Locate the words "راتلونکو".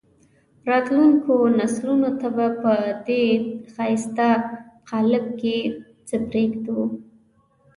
0.69-1.35